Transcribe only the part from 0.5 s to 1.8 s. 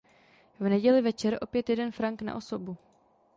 V neděli večer opět